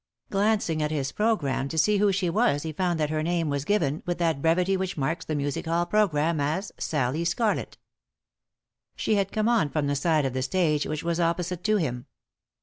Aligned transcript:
Glancing 0.31 0.81
at 0.81 0.89
his 0.89 1.11
programme 1.11 1.69
to 1.69 1.77
see 1.77 1.99
who 1.99 2.11
she 2.11 2.27
was 2.27 2.63
he 2.63 2.71
found 2.71 2.99
that 2.99 3.11
her 3.11 3.21
name 3.21 3.49
was 3.51 3.63
given, 3.65 4.01
with 4.07 4.17
that 4.17 4.41
brevity 4.41 4.75
which 4.75 4.97
marks 4.97 5.25
the 5.25 5.35
music 5.35 5.67
hall 5.67 5.85
pro 5.85 6.07
gramme, 6.07 6.39
as 6.41 6.71
"Sallie 6.79 7.23
Scarlett." 7.23 7.77
She 8.95 9.13
had 9.13 9.31
come 9.31 9.47
on 9.47 9.69
from 9.69 9.85
the 9.85 9.95
side 9.95 10.25
of 10.25 10.33
the 10.33 10.41
stage 10.41 10.87
which 10.87 11.03
was 11.03 11.19
opposite 11.19 11.63
to 11.65 11.77
him. 11.77 12.07